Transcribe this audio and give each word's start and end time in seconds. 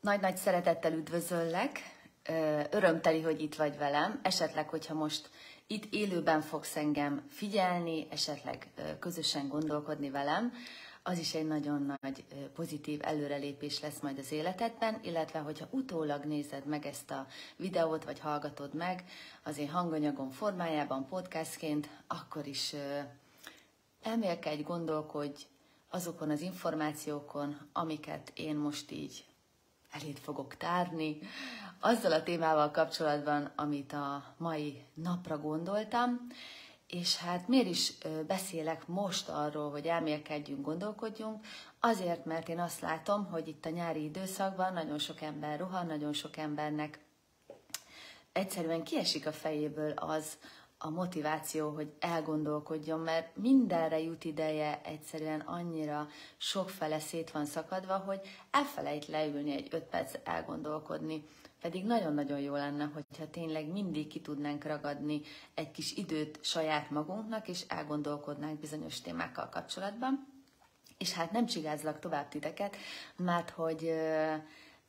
Nagy-nagy 0.00 0.36
szeretettel 0.36 0.92
üdvözöllek, 0.92 1.78
örömteli, 2.70 3.22
hogy 3.22 3.40
itt 3.40 3.54
vagy 3.54 3.78
velem, 3.78 4.20
esetleg, 4.22 4.68
hogyha 4.68 4.94
most 4.94 5.30
itt 5.66 5.94
élőben 5.94 6.40
fogsz 6.40 6.76
engem 6.76 7.26
figyelni, 7.30 8.06
esetleg 8.10 8.68
közösen 8.98 9.48
gondolkodni 9.48 10.10
velem, 10.10 10.52
az 11.02 11.18
is 11.18 11.34
egy 11.34 11.46
nagyon 11.46 11.96
nagy 12.00 12.24
pozitív 12.54 13.00
előrelépés 13.02 13.80
lesz 13.80 14.00
majd 14.00 14.18
az 14.18 14.32
életedben, 14.32 14.98
illetve 15.02 15.38
hogyha 15.38 15.66
utólag 15.70 16.24
nézed 16.24 16.66
meg 16.66 16.86
ezt 16.86 17.10
a 17.10 17.26
videót, 17.56 18.04
vagy 18.04 18.18
hallgatod 18.18 18.74
meg 18.74 19.04
az 19.42 19.58
én 19.58 19.70
hanganyagom 19.70 20.30
formájában, 20.30 21.06
podcastként, 21.06 21.88
akkor 22.06 22.46
is 22.46 22.74
elmélkedj, 24.02 24.62
gondolkodj 24.62 25.42
azokon 25.90 26.30
az 26.30 26.40
információkon, 26.40 27.68
amiket 27.72 28.32
én 28.34 28.56
most 28.56 28.90
így 28.90 29.24
elét 29.90 30.18
fogok 30.18 30.56
tárni, 30.56 31.18
azzal 31.80 32.12
a 32.12 32.22
témával 32.22 32.70
kapcsolatban, 32.70 33.52
amit 33.56 33.92
a 33.92 34.34
mai 34.36 34.84
napra 34.94 35.38
gondoltam, 35.38 36.26
és 36.86 37.16
hát 37.16 37.48
miért 37.48 37.68
is 37.68 37.92
beszélek 38.26 38.86
most 38.86 39.28
arról, 39.28 39.70
hogy 39.70 39.86
elmélkedjünk, 39.86 40.64
gondolkodjunk? 40.64 41.44
Azért, 41.80 42.24
mert 42.24 42.48
én 42.48 42.60
azt 42.60 42.80
látom, 42.80 43.24
hogy 43.24 43.48
itt 43.48 43.64
a 43.64 43.70
nyári 43.70 44.04
időszakban 44.04 44.72
nagyon 44.72 44.98
sok 44.98 45.20
ember 45.20 45.58
rohan, 45.58 45.86
nagyon 45.86 46.12
sok 46.12 46.36
embernek 46.36 47.00
egyszerűen 48.32 48.82
kiesik 48.82 49.26
a 49.26 49.32
fejéből 49.32 49.90
az, 49.90 50.38
a 50.78 50.90
motiváció, 50.90 51.70
hogy 51.70 51.92
elgondolkodjon, 51.98 53.00
mert 53.00 53.36
mindenre 53.36 54.00
jut 54.00 54.24
ideje, 54.24 54.80
egyszerűen 54.84 55.40
annyira 55.40 56.08
sokfele 56.36 56.98
szét 56.98 57.30
van 57.30 57.44
szakadva, 57.44 57.96
hogy 57.96 58.20
elfelejt 58.50 59.06
leülni 59.06 59.52
egy 59.52 59.68
öt 59.70 59.84
perc 59.84 60.14
elgondolkodni. 60.24 61.24
Pedig 61.60 61.84
nagyon-nagyon 61.84 62.40
jó 62.40 62.54
lenne, 62.54 62.90
hogyha 62.94 63.30
tényleg 63.30 63.72
mindig 63.72 64.06
ki 64.06 64.20
tudnánk 64.20 64.64
ragadni 64.64 65.20
egy 65.54 65.70
kis 65.70 65.92
időt 65.92 66.44
saját 66.44 66.90
magunknak, 66.90 67.48
és 67.48 67.64
elgondolkodnánk 67.68 68.60
bizonyos 68.60 69.00
témákkal 69.00 69.48
kapcsolatban. 69.48 70.26
És 70.98 71.12
hát 71.12 71.32
nem 71.32 71.46
csigázlak 71.46 71.98
tovább 71.98 72.28
titeket, 72.28 72.76
mert 73.16 73.50
hogy 73.50 73.84
euh, 73.84 74.42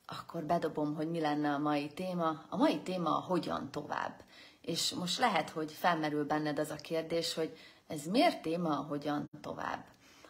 akkor 0.05 0.43
bedobom, 0.43 0.95
hogy 0.95 1.09
mi 1.09 1.19
lenne 1.19 1.53
a 1.53 1.57
mai 1.57 1.87
téma. 1.87 2.45
A 2.49 2.57
mai 2.57 2.79
téma 2.79 3.17
a 3.17 3.21
hogyan 3.21 3.71
tovább. 3.71 4.23
És 4.69 4.91
most 4.91 5.19
lehet, 5.19 5.49
hogy 5.49 5.71
felmerül 5.71 6.25
benned 6.25 6.59
az 6.59 6.69
a 6.69 6.75
kérdés, 6.75 7.33
hogy 7.33 7.57
ez 7.87 8.05
miért 8.05 8.41
téma, 8.41 8.75
hogyan 8.75 9.29
tovább? 9.41 9.85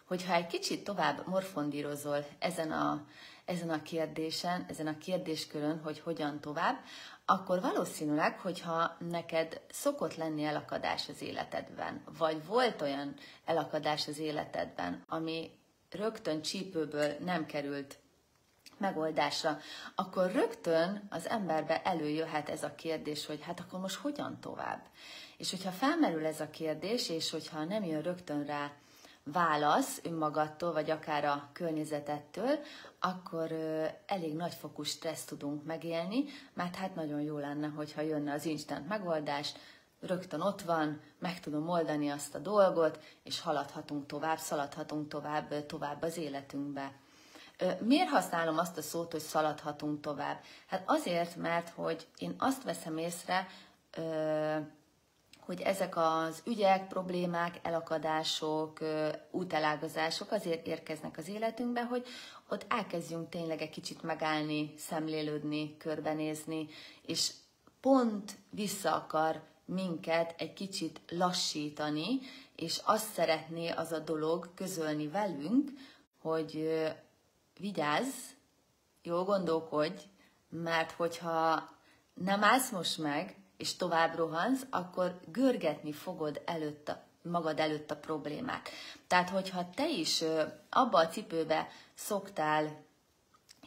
Hogyha 0.06 0.34
egy 0.34 0.48
kicsit 0.48 0.84
tovább 0.84 1.28
morfondírozol 1.28 2.26
ezen 2.40 2.72
a, 2.72 3.06
ezen 3.46 3.70
a 3.70 3.82
kérdésen, 3.82 4.66
ezen 4.68 4.88
a 4.88 4.98
kérdéskörön, 4.98 5.82
hogy 5.84 6.00
hogyan 6.00 6.40
tovább, 6.40 6.78
akkor 7.26 7.62
valószínűleg, 7.62 8.40
hogyha 8.40 8.98
neked 9.10 9.62
szokott 9.70 10.16
lenni 10.16 10.44
elakadás 10.44 11.10
az 11.10 11.22
életedben, 11.22 12.04
vagy 12.18 12.46
volt 12.46 12.82
olyan 12.82 13.16
elakadás 13.46 14.08
az 14.08 14.20
életedben, 14.20 15.04
ami 15.08 15.52
rögtön 15.90 16.42
csípőből 16.42 17.16
nem 17.20 17.46
került 17.46 18.00
megoldásra, 18.80 19.58
akkor 19.96 20.32
rögtön 20.32 21.08
az 21.10 21.30
emberbe 21.30 21.82
előjöhet 21.82 22.50
ez 22.50 22.64
a 22.64 22.76
kérdés, 22.76 23.26
hogy 23.26 23.42
hát 23.42 23.60
akkor 23.60 23.80
most 23.80 23.96
hogyan 23.96 24.40
tovább? 24.42 24.82
És 25.38 25.50
hogyha 25.50 25.72
felmerül 25.72 26.26
ez 26.26 26.40
a 26.40 26.50
kérdés, 26.50 27.10
és 27.10 27.32
hogyha 27.32 27.64
nem 27.64 27.84
jön 27.84 28.02
rögtön 28.02 28.46
rá 28.46 28.72
válasz 29.24 30.00
önmagadtól, 30.04 30.74
vagy 30.74 30.90
akár 30.90 31.26
a 31.26 31.50
környezetettől, 31.54 32.60
akkor 33.00 33.52
elég 34.06 34.36
nagyfokú 34.36 34.84
stressz 34.84 35.26
tudunk 35.26 35.64
megélni, 35.64 36.24
mert 36.54 36.76
hát 36.76 36.96
nagyon 36.96 37.22
jó 37.22 37.38
lenne, 37.38 37.68
hogyha 37.68 38.02
jönne 38.02 38.34
az 38.34 38.46
instant 38.46 38.88
megoldás, 38.88 39.54
rögtön 40.00 40.42
ott 40.42 40.62
van, 40.62 41.02
meg 41.20 41.40
tudom 41.40 41.70
oldani 41.70 42.10
azt 42.10 42.36
a 42.36 42.40
dolgot, 42.40 43.00
és 43.24 43.42
haladhatunk 43.42 44.06
tovább, 44.06 44.38
szaladhatunk 44.38 45.08
tovább, 45.08 45.66
tovább 45.66 46.02
az 46.02 46.18
életünkbe. 46.18 46.92
Miért 47.80 48.10
használom 48.10 48.58
azt 48.58 48.78
a 48.78 48.82
szót, 48.82 49.12
hogy 49.12 49.22
szaladhatunk 49.22 50.02
tovább? 50.02 50.40
Hát 50.68 50.84
azért, 50.86 51.36
mert 51.36 51.70
hogy 51.70 52.08
én 52.18 52.36
azt 52.38 52.64
veszem 52.64 52.98
észre, 52.98 53.48
hogy 55.40 55.62
ezek 55.62 55.98
az 55.98 56.42
ügyek, 56.46 56.88
problémák, 56.88 57.60
elakadások, 57.64 58.80
útelágazások 59.32 60.32
azért 60.32 60.68
érkeznek 60.68 61.18
az 61.18 61.28
életünkbe, 61.28 61.84
hogy 61.84 62.06
ott 62.50 62.66
elkezdjünk 62.70 63.30
tényleg 63.30 63.62
egy 63.62 63.70
kicsit 63.70 64.02
megállni, 64.04 64.74
szemlélődni, 64.78 65.78
körbenézni, 65.78 66.68
és 67.02 67.32
pont 67.82 68.38
vissza 68.50 68.96
akar 68.96 69.42
minket 69.66 70.36
egy 70.38 70.54
kicsit 70.54 71.02
lassítani, 71.10 72.20
és 72.56 72.82
azt 72.84 73.14
szeretné 73.14 73.70
az 73.70 73.92
a 73.92 74.00
dolog 74.00 74.54
közölni 74.56 75.08
velünk, 75.08 75.72
hogy 76.22 76.82
vigyázz, 77.60 78.14
jól 79.04 79.24
gondolkodj, 79.24 80.02
mert 80.50 80.92
hogyha 80.92 81.70
nem 82.14 82.44
állsz 82.44 82.70
most 82.70 82.98
meg, 82.98 83.38
és 83.58 83.76
tovább 83.76 84.16
rohansz, 84.16 84.66
akkor 84.70 85.20
görgetni 85.26 85.92
fogod 85.92 86.42
előtt 86.46 86.90
a, 86.90 87.04
magad 87.22 87.60
előtt 87.60 87.92
a 87.92 87.98
problémák. 87.98 88.70
Tehát, 89.08 89.30
hogyha 89.30 89.70
te 89.76 89.90
is 89.90 90.24
abba 90.70 91.00
a 91.00 91.08
cipőbe 91.08 91.68
szoktál 91.94 92.88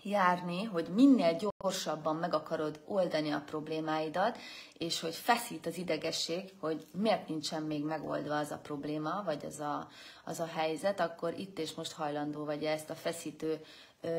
járni, 0.02 0.64
hogy 0.64 0.88
minél 0.88 1.36
gyorsabban 1.36 2.16
meg 2.16 2.34
akarod 2.34 2.80
oldani 2.86 3.30
a 3.30 3.42
problémáidat, 3.46 4.38
és 4.78 5.00
hogy 5.00 5.14
feszít 5.14 5.66
az 5.66 5.76
idegesség, 5.76 6.52
hogy 6.60 6.86
miért 6.92 7.28
nincsen 7.28 7.62
még 7.62 7.84
megoldva 7.84 8.36
az 8.36 8.50
a 8.50 8.58
probléma, 8.58 9.22
vagy 9.24 9.44
az 9.44 9.60
a, 9.60 9.88
az 10.24 10.40
a 10.40 10.46
helyzet, 10.46 11.00
akkor 11.00 11.38
itt 11.38 11.58
és 11.58 11.74
most 11.74 11.92
hajlandó 11.92 12.44
vagy 12.44 12.64
ezt 12.64 12.90
a 12.90 12.94
feszítő 12.94 13.60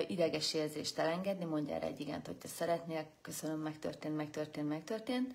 ideges 0.08 0.54
érzést 0.54 1.00
elengedni, 1.00 1.46
mondja 1.46 1.76
erre 1.76 1.86
egy 1.86 2.00
igent, 2.00 2.26
hogy 2.26 2.36
te 2.36 2.48
szeretnél, 2.48 3.06
köszönöm, 3.22 3.60
megtörtént, 3.60 4.16
megtörtént, 4.16 4.70
megtörtént. 4.70 5.34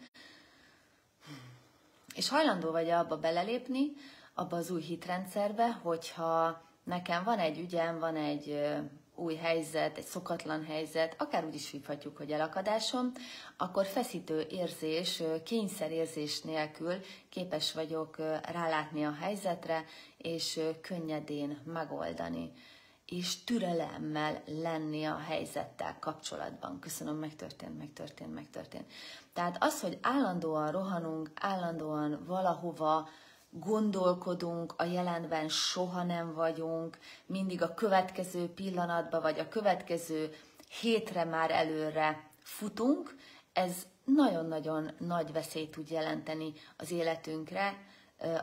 És 2.15 2.29
hajlandó 2.29 2.71
vagy 2.71 2.89
abba 2.89 3.17
belelépni, 3.17 3.93
abba 4.35 4.57
az 4.57 4.71
új 4.71 4.81
hitrendszerbe, 4.81 5.71
hogyha 5.83 6.63
nekem 6.85 7.25
van 7.25 7.39
egy 7.39 7.59
ügyem, 7.59 7.99
van 7.99 8.17
egy 8.17 8.77
új 9.19 9.35
helyzet, 9.35 9.99
egy 9.99 10.05
szokatlan 10.05 10.65
helyzet, 10.65 11.15
akár 11.19 11.45
úgy 11.45 11.55
is 11.55 11.71
hívhatjuk, 11.71 12.17
hogy 12.17 12.31
elakadásom, 12.31 13.13
akkor 13.57 13.87
feszítő 13.87 14.47
érzés, 14.51 15.23
kényszerérzés 15.45 16.41
nélkül 16.41 16.95
képes 17.29 17.73
vagyok 17.73 18.17
rálátni 18.53 19.05
a 19.05 19.15
helyzetre, 19.21 19.85
és 20.17 20.61
könnyedén 20.81 21.61
megoldani 21.65 22.53
és 23.09 23.45
türelemmel 23.45 24.43
lenni 24.47 25.05
a 25.05 25.17
helyzettel 25.17 25.97
kapcsolatban. 26.01 26.79
Köszönöm, 26.81 27.17
megtörtént, 27.17 27.79
megtörtént, 27.79 28.35
megtörtént. 28.35 28.93
Tehát 29.33 29.57
az, 29.61 29.81
hogy 29.81 29.99
állandóan 30.03 30.71
rohanunk, 30.71 31.31
állandóan 31.35 32.25
valahova 32.27 33.09
gondolkodunk, 33.59 34.75
a 34.77 34.85
jelenben 34.85 35.49
soha 35.49 36.03
nem 36.03 36.35
vagyunk, 36.35 36.99
mindig 37.27 37.63
a 37.63 37.75
következő 37.75 38.49
pillanatba, 38.49 39.21
vagy 39.21 39.39
a 39.39 39.49
következő 39.49 40.35
hétre 40.81 41.25
már 41.25 41.51
előre 41.51 42.31
futunk, 42.43 43.17
ez 43.53 43.87
nagyon-nagyon 44.05 44.91
nagy 44.99 45.33
veszélyt 45.33 45.71
tud 45.71 45.91
jelenteni 45.91 46.53
az 46.77 46.91
életünkre, 46.91 47.77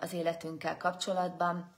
az 0.02 0.14
életünkkel 0.14 0.78
kapcsolatban, 0.78 1.74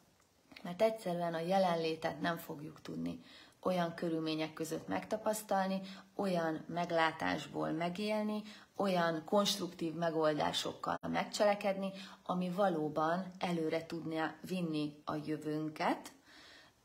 mert 0.64 0.82
egyszerűen 0.82 1.34
a 1.34 1.40
jelenlétet 1.40 2.22
nem 2.22 2.38
fogjuk 2.38 2.82
tudni 2.82 3.24
olyan 3.68 3.94
körülmények 3.94 4.54
között 4.54 4.88
megtapasztalni, 4.88 5.82
olyan 6.16 6.64
meglátásból 6.68 7.72
megélni, 7.72 8.42
olyan 8.78 9.24
konstruktív 9.26 9.94
megoldásokkal 9.94 11.00
megcselekedni, 11.02 11.92
ami 12.24 12.50
valóban 12.50 13.32
előre 13.40 13.86
tudná 13.86 14.36
vinni 14.42 15.02
a 15.06 15.16
jövőnket, 15.26 16.12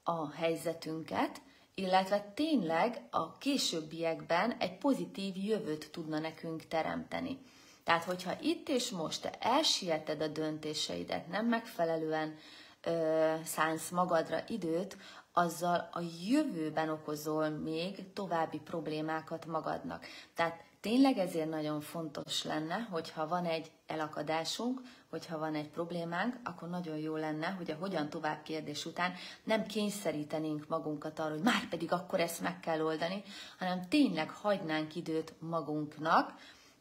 a 0.02 0.30
helyzetünket, 0.30 1.40
illetve 1.74 2.32
tényleg 2.34 3.06
a 3.10 3.38
későbbiekben 3.38 4.50
egy 4.50 4.78
pozitív 4.78 5.36
jövőt 5.36 5.90
tudna 5.90 6.18
nekünk 6.18 6.66
teremteni. 6.68 7.38
Tehát, 7.84 8.04
hogyha 8.04 8.32
itt 8.40 8.68
és 8.68 8.90
most 8.90 9.22
te 9.22 9.30
elsieted 9.40 10.22
a 10.22 10.28
döntéseidet, 10.28 11.28
nem 11.28 11.46
megfelelően 11.46 12.36
ö, 12.82 13.34
szánsz 13.44 13.90
magadra 13.90 14.38
időt, 14.48 14.96
azzal 15.32 15.88
a 15.92 16.00
jövőben 16.28 16.88
okozol 16.88 17.48
még 17.48 18.12
további 18.12 18.58
problémákat 18.58 19.46
magadnak. 19.46 20.06
Tehát 20.34 20.64
tényleg 20.82 21.18
ezért 21.18 21.48
nagyon 21.48 21.80
fontos 21.80 22.44
lenne, 22.44 22.86
hogyha 22.90 23.28
van 23.28 23.44
egy 23.44 23.70
elakadásunk, 23.86 24.80
hogyha 25.10 25.38
van 25.38 25.54
egy 25.54 25.68
problémánk, 25.68 26.36
akkor 26.44 26.68
nagyon 26.68 26.96
jó 26.96 27.16
lenne, 27.16 27.46
hogy 27.46 27.70
a 27.70 27.74
hogyan 27.74 28.08
tovább 28.08 28.42
kérdés 28.42 28.86
után 28.86 29.12
nem 29.44 29.66
kényszerítenénk 29.66 30.68
magunkat 30.68 31.18
arra, 31.18 31.30
hogy 31.30 31.42
már 31.42 31.68
pedig 31.68 31.92
akkor 31.92 32.20
ezt 32.20 32.40
meg 32.40 32.60
kell 32.60 32.80
oldani, 32.80 33.22
hanem 33.58 33.88
tényleg 33.88 34.30
hagynánk 34.30 34.94
időt 34.94 35.34
magunknak, 35.38 36.34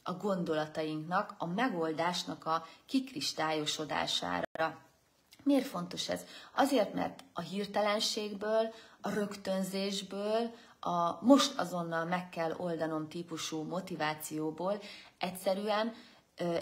a 0.03 0.13
gondolatainknak, 0.13 1.35
a 1.37 1.45
megoldásnak 1.45 2.45
a 2.45 2.65
kikristályosodására. 2.85 4.77
Miért 5.43 5.65
fontos 5.65 6.09
ez? 6.09 6.25
Azért, 6.55 6.93
mert 6.93 7.23
a 7.33 7.41
hirtelenségből, 7.41 8.73
a 9.01 9.09
rögtönzésből, 9.09 10.51
a 10.83 11.19
most 11.25 11.59
azonnal 11.59 12.05
meg 12.05 12.29
kell 12.29 12.53
oldanom 12.57 13.07
típusú 13.07 13.63
motivációból 13.63 14.79
egyszerűen 15.17 15.93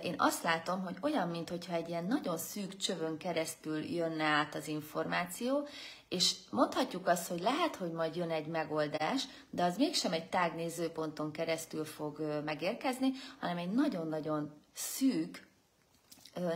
én 0.04 0.16
azt 0.18 0.44
látom, 0.44 0.83
hogy 0.83 0.98
olyan, 1.01 1.27
mintha 1.27 1.74
egy 1.74 1.89
ilyen 1.89 2.06
nagyon 2.06 2.38
szűk 2.38 2.77
csövön 2.77 3.18
keresztül 3.18 3.83
jönne 3.83 4.24
át 4.24 4.56
az 4.56 4.68
információ, 4.68 5.68
és 6.10 6.36
mondhatjuk 6.51 7.07
azt, 7.07 7.27
hogy 7.27 7.39
lehet, 7.39 7.75
hogy 7.75 7.92
majd 7.92 8.16
jön 8.16 8.31
egy 8.31 8.48
megoldás, 8.48 9.24
de 9.50 9.63
az 9.63 9.77
mégsem 9.77 10.12
egy 10.12 10.30
tág 10.30 10.56
nézőponton 10.56 11.31
keresztül 11.31 11.86
fog 11.86 12.42
megérkezni, 12.45 13.12
hanem 13.39 13.57
egy 13.57 13.71
nagyon-nagyon 13.71 14.54
szűk 14.74 15.48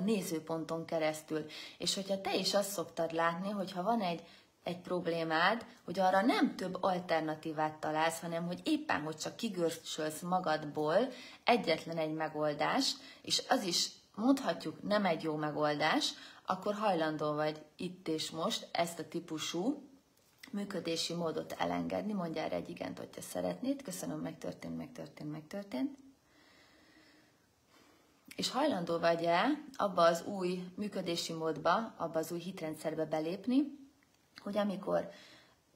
nézőponton 0.04 0.86
keresztül. 0.86 1.46
És 1.78 1.96
hogyha 1.96 2.22
te 2.22 2.36
is 2.36 2.54
azt 2.54 2.70
szoktad 2.70 3.12
látni, 3.12 3.50
hogyha 3.50 3.84
van 3.84 4.02
egy 4.02 4.22
egy 4.64 4.80
problémád, 4.80 5.66
hogy 5.86 6.00
arra 6.00 6.22
nem 6.22 6.56
több 6.56 6.78
alternatívát 6.84 7.80
találsz, 7.80 8.20
hanem 8.20 8.46
hogy 8.46 8.60
éppen, 8.64 9.02
hogy 9.02 9.18
csak 9.18 9.36
kigörsölsz 9.36 10.22
magadból 10.22 10.98
egyetlen 11.44 11.98
egy 11.98 12.14
megoldást, 12.14 12.98
és 13.22 13.44
az 13.50 13.64
is 13.64 13.90
mondhatjuk 14.16 14.84
nem 14.84 15.06
egy 15.06 15.24
jó 15.24 15.36
megoldás, 15.36 16.14
akkor 16.46 16.74
hajlandó 16.74 17.34
vagy 17.34 17.62
itt 17.76 18.08
és 18.08 18.32
most 18.32 18.68
ezt 18.72 19.00
a 19.00 19.08
típusú 19.08 19.90
működési 20.52 21.14
módot 21.14 21.52
elengedni. 21.52 22.14
Mondj 22.14 22.40
erre 22.40 22.56
egy 22.56 22.70
igent, 22.70 22.98
hogyha 22.98 23.22
szeretnéd. 23.22 23.82
Köszönöm, 23.82 24.20
megtörtént, 24.20 24.78
megtörtént, 24.78 25.32
megtörtént. 25.32 25.98
És 28.36 28.52
hajlandó 28.52 28.98
vagy-e 29.00 29.46
abba 29.76 30.02
az 30.02 30.24
új 30.26 30.64
működési 30.76 31.34
módba, 31.34 31.94
abba 31.98 32.20
az 32.20 32.32
új 32.32 32.40
hitrendszerbe 32.40 33.06
belépni, 33.06 33.83
hogy 34.44 34.58
amikor 34.58 35.10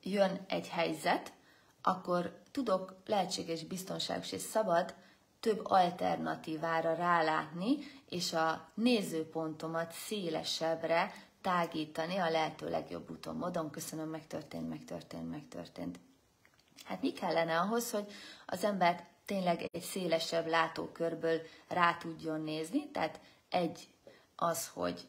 jön 0.04 0.46
egy 0.48 0.68
helyzet, 0.68 1.34
akkor 1.82 2.42
tudok 2.52 2.96
lehetséges, 3.06 3.64
biztonságos 3.64 4.32
és 4.32 4.42
szabad 4.42 4.94
több 5.40 5.62
alternatívára 5.64 6.94
rálátni, 6.94 7.78
és 8.10 8.34
a 8.34 8.70
nézőpontomat 8.74 9.92
szélesebbre 9.92 11.14
tágítani 11.42 12.18
a 12.18 12.30
lehető 12.30 12.70
legjobb 12.70 13.10
úton, 13.12 13.36
módon. 13.36 13.70
Köszönöm, 13.70 14.10
megtörtént, 14.10 14.70
megtörtént, 14.70 15.30
megtörtént. 15.30 16.00
Hát 16.84 17.02
mi 17.02 17.12
kellene 17.12 17.60
ahhoz, 17.60 17.92
hogy 17.92 18.12
az 18.46 18.64
ember 18.64 19.08
tényleg 19.26 19.70
egy 19.72 19.82
szélesebb 19.82 20.48
látókörből 20.48 21.42
rá 21.68 21.98
tudjon 21.98 22.42
nézni? 22.42 22.92
Tehát 22.92 23.20
egy 23.50 23.88
az, 24.36 24.68
hogy 24.68 25.08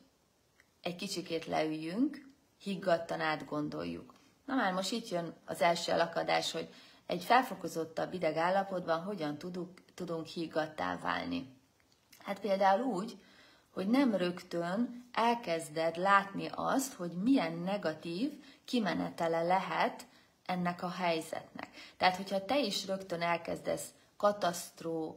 egy 0.83 0.97
kicsikét 0.97 1.47
leüljünk, 1.47 2.28
higgadtan 2.63 3.21
átgondoljuk. 3.21 4.15
Na 4.45 4.55
már 4.55 4.73
most 4.73 4.93
itt 4.93 5.09
jön 5.09 5.35
az 5.45 5.61
első 5.61 5.93
elakadás, 5.93 6.53
hogy 6.53 6.69
egy 7.07 7.25
felfokozottabb 7.25 8.13
ideg 8.13 8.37
állapotban 8.37 9.03
hogyan 9.03 9.39
tudunk, 9.39 9.83
tudunk 9.95 10.27
higgadtá 10.27 10.99
válni. 10.99 11.57
Hát 12.19 12.41
például 12.41 12.83
úgy, 12.83 13.19
hogy 13.71 13.89
nem 13.89 14.15
rögtön 14.15 15.09
elkezded 15.13 15.97
látni 15.97 16.51
azt, 16.55 16.95
hogy 16.95 17.11
milyen 17.11 17.53
negatív 17.53 18.33
kimenetele 18.65 19.43
lehet 19.43 20.07
ennek 20.47 20.83
a 20.83 20.91
helyzetnek. 20.91 21.69
Tehát, 21.97 22.17
hogyha 22.17 22.45
te 22.45 22.59
is 22.59 22.87
rögtön 22.87 23.23
elkezdesz 23.23 23.89
katasztrófa 24.17 25.17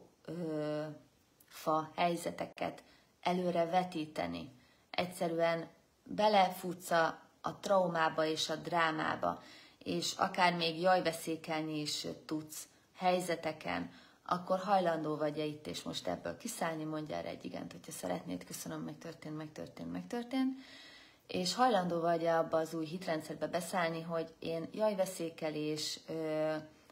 helyzeteket 1.96 2.82
előre 3.22 3.66
vetíteni, 3.66 4.52
egyszerűen 4.90 5.68
belefutsz 6.04 6.90
a 6.90 7.18
a 7.42 7.58
traumába 7.60 8.24
és 8.24 8.48
a 8.48 8.56
drámába, 8.56 9.42
és 9.78 10.12
akár 10.16 10.54
még 10.56 10.80
jajveszékelni 10.80 11.80
is 11.80 12.06
tudsz 12.26 12.68
helyzeteken, 12.96 13.90
akkor 14.26 14.58
hajlandó 14.58 15.16
vagy-e 15.16 15.44
itt 15.44 15.66
és 15.66 15.82
most 15.82 16.06
ebből 16.06 16.36
kiszállni, 16.36 16.84
mondja 16.84 17.16
erre 17.16 17.28
egy 17.28 17.44
igent, 17.44 17.72
hogyha 17.72 17.92
szeretnéd, 17.92 18.44
köszönöm, 18.44 18.80
megtörtént, 18.80 19.36
megtörtént, 19.36 19.92
megtörtént, 19.92 20.58
és 21.26 21.54
hajlandó 21.54 22.00
vagy-e 22.00 22.38
abba 22.38 22.56
az 22.56 22.74
új 22.74 22.86
hitrendszerbe 22.86 23.46
beszállni, 23.46 24.02
hogy 24.02 24.34
én 24.38 24.68
jajveszékelés, 24.72 26.00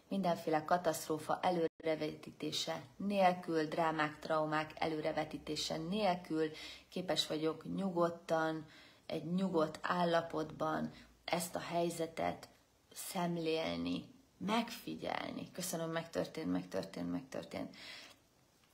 mindenféle 0.09 0.65
katasztrófa 0.65 1.39
előrevetítése 1.43 2.83
nélkül, 2.97 3.65
drámák, 3.65 4.19
traumák 4.19 4.71
előrevetítése 4.75 5.77
nélkül 5.77 6.51
képes 6.89 7.27
vagyok 7.27 7.75
nyugodtan, 7.77 8.67
egy 9.11 9.33
nyugodt 9.35 9.79
állapotban 9.83 10.93
ezt 11.25 11.55
a 11.55 11.61
helyzetet 11.61 12.49
szemlélni, 12.95 14.05
megfigyelni. 14.39 15.51
Köszönöm, 15.53 15.91
megtörtént, 15.91 16.53
megtörtént, 16.53 17.11
megtörtént. 17.11 17.77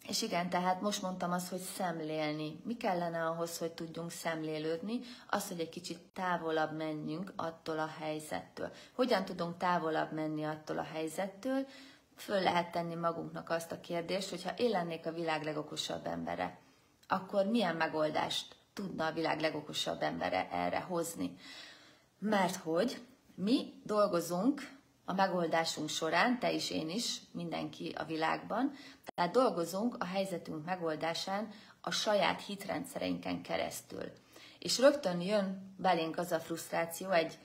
És 0.09 0.23
igen, 0.23 0.49
tehát 0.49 0.81
most 0.81 1.03
mondtam 1.03 1.33
azt, 1.33 1.49
hogy 1.49 1.61
szemlélni. 1.61 2.61
Mi 2.65 2.77
kellene 2.77 3.27
ahhoz, 3.27 3.59
hogy 3.59 3.73
tudjunk 3.73 4.11
szemlélődni? 4.11 5.01
Az, 5.31 5.49
hogy 5.49 5.61
egy 5.61 5.69
kicsit 5.69 5.99
távolabb 5.99 6.77
menjünk 6.77 7.33
attól 7.37 7.79
a 7.79 7.91
helyzettől. 7.99 8.73
Hogyan 8.95 9.25
tudunk 9.25 9.57
távolabb 9.57 10.13
menni 10.13 10.45
attól 10.45 10.79
a 10.79 10.83
helyzettől? 10.93 11.67
Föl 12.17 12.41
lehet 12.43 12.71
tenni 12.71 12.95
magunknak 12.95 13.51
azt 13.51 13.73
a 13.73 13.81
kérdést, 13.81 14.31
hogyha 14.31 14.55
én 14.57 14.71
lennék 14.71 15.07
a 15.07 15.13
világ 15.13 15.43
legokosabb 15.43 16.07
embere, 16.07 16.59
akkor 17.09 17.47
milyen 17.47 17.77
megoldást 17.77 18.56
tudna 18.77 19.07
a 19.07 19.13
világ 19.13 19.41
legokosabb 19.41 20.03
embere 20.03 20.49
erre 20.51 20.81
hozni. 20.81 21.37
Mert 22.19 22.57
hogy 22.57 23.01
mi 23.35 23.73
dolgozunk 23.85 24.71
a 25.05 25.13
megoldásunk 25.13 25.89
során, 25.89 26.39
te 26.39 26.53
is, 26.53 26.71
én 26.71 26.91
is, 26.91 27.21
mindenki 27.33 27.95
a 27.99 28.05
világban, 28.05 28.73
tehát 29.15 29.33
dolgozunk 29.33 29.97
a 29.99 30.05
helyzetünk 30.05 30.65
megoldásán 30.65 31.49
a 31.81 31.91
saját 31.91 32.45
hitrendszereinken 32.45 33.43
keresztül. 33.43 34.13
És 34.59 34.79
rögtön 34.79 35.21
jön 35.21 35.75
belénk 35.79 36.19
az 36.19 36.33
a 36.33 36.41
frusztráció 36.41 37.11
egy, 37.11 37.39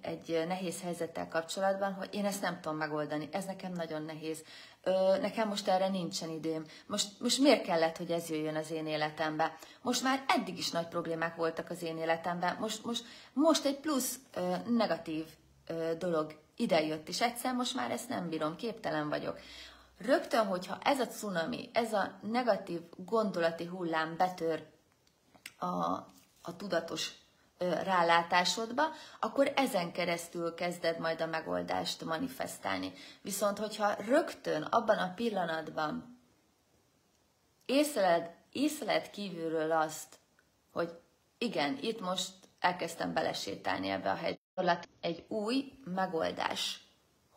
egy 0.00 0.44
nehéz 0.46 0.82
helyzettel 0.82 1.28
kapcsolatban, 1.28 1.92
hogy 1.92 2.08
én 2.14 2.24
ezt 2.24 2.42
nem 2.42 2.60
tudom 2.60 2.76
megoldani, 2.78 3.28
ez 3.32 3.44
nekem 3.44 3.72
nagyon 3.72 4.02
nehéz, 4.02 4.44
ö, 4.82 5.18
nekem 5.20 5.48
most 5.48 5.68
erre 5.68 5.88
nincsen 5.88 6.30
időm. 6.30 6.64
Most, 6.86 7.20
most 7.20 7.38
miért 7.38 7.64
kellett, 7.64 7.96
hogy 7.96 8.10
ez 8.10 8.28
jöjjön 8.28 8.56
az 8.56 8.70
én 8.70 8.86
életembe? 8.86 9.56
Most 9.82 10.02
már 10.02 10.24
eddig 10.26 10.58
is 10.58 10.70
nagy 10.70 10.88
problémák 10.88 11.36
voltak 11.36 11.70
az 11.70 11.82
én 11.82 11.98
életemben, 11.98 12.56
most, 12.60 12.84
most, 12.84 13.04
most 13.32 13.64
egy 13.64 13.80
plusz 13.80 14.18
ö, 14.34 14.54
negatív 14.68 15.24
ö, 15.66 15.92
dolog 15.98 16.40
idejött, 16.56 17.08
és 17.08 17.20
egyszer 17.20 17.54
most 17.54 17.74
már 17.74 17.90
ezt 17.90 18.08
nem 18.08 18.28
bírom, 18.28 18.56
képtelen 18.56 19.08
vagyok. 19.08 19.38
Rögtön, 19.98 20.46
hogyha 20.46 20.78
ez 20.82 21.00
a 21.00 21.06
cunami, 21.06 21.70
ez 21.72 21.92
a 21.92 22.18
negatív 22.22 22.80
gondolati 22.96 23.64
hullám 23.64 24.16
betör 24.16 24.66
a, 25.58 25.66
a 26.42 26.56
tudatos 26.56 27.21
rálátásodba, 27.84 28.82
akkor 29.20 29.52
ezen 29.56 29.92
keresztül 29.92 30.54
kezded 30.54 30.98
majd 30.98 31.20
a 31.20 31.26
megoldást 31.26 32.04
manifestálni. 32.04 32.92
Viszont, 33.22 33.58
hogyha 33.58 33.94
rögtön 34.06 34.62
abban 34.62 34.98
a 34.98 35.12
pillanatban 35.14 36.20
észleled, 37.66 38.30
észleled 38.52 39.10
kívülről 39.10 39.72
azt, 39.72 40.18
hogy 40.72 40.90
igen, 41.38 41.78
itt 41.80 42.00
most 42.00 42.32
elkezdtem 42.60 43.12
belesétálni 43.12 43.88
ebbe 43.88 44.10
a 44.10 44.14
helyzetbe, 44.14 44.80
egy 45.00 45.24
új 45.28 45.72
megoldás, 45.84 46.80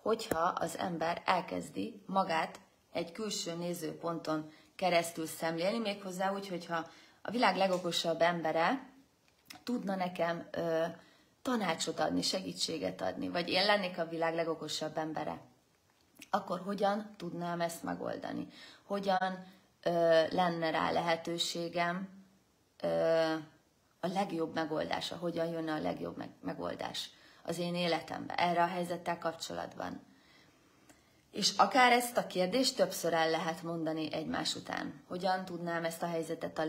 hogyha 0.01 0.39
az 0.39 0.77
ember 0.77 1.22
elkezdi 1.25 2.03
magát 2.05 2.60
egy 2.91 3.12
külső 3.12 3.55
nézőponton 3.55 4.51
keresztül 4.75 5.25
szemlélni, 5.25 5.77
méghozzá 5.77 6.34
úgy, 6.34 6.48
hogyha 6.48 6.88
a 7.22 7.32
világ 7.32 7.55
legokosabb 7.55 8.22
embere 8.22 8.94
tudna 9.63 9.95
nekem 9.95 10.47
ö, 10.51 10.85
tanácsot 11.41 11.99
adni, 11.99 12.21
segítséget 12.21 13.01
adni, 13.01 13.29
vagy 13.29 13.49
én 13.49 13.65
lennék 13.65 13.97
a 13.97 14.07
világ 14.07 14.35
legokosabb 14.35 14.97
embere, 14.97 15.41
akkor 16.29 16.59
hogyan 16.59 17.13
tudnám 17.17 17.61
ezt 17.61 17.83
megoldani? 17.83 18.47
Hogyan 18.83 19.45
ö, 19.83 19.89
lenne 20.29 20.69
rá 20.69 20.91
lehetőségem 20.91 22.09
ö, 22.81 22.87
a 23.99 24.07
legjobb 24.07 24.53
megoldása? 24.53 25.15
Hogyan 25.15 25.47
jönne 25.47 25.73
a 25.73 25.81
legjobb 25.81 26.17
meg- 26.17 26.35
megoldás? 26.41 27.09
az 27.45 27.57
én 27.57 27.75
életembe, 27.75 28.33
erre 28.35 28.63
a 28.63 28.67
helyzettel 28.67 29.17
kapcsolatban. 29.17 30.01
És 31.31 31.53
akár 31.57 31.91
ezt 31.91 32.17
a 32.17 32.27
kérdést 32.27 32.75
többször 32.75 33.13
el 33.13 33.29
lehet 33.29 33.63
mondani 33.63 34.13
egymás 34.13 34.55
után. 34.55 35.03
Hogyan 35.07 35.45
tudnám 35.45 35.83
ezt 35.83 36.03
a 36.03 36.07
helyzetet 36.07 36.57
a 36.57 36.63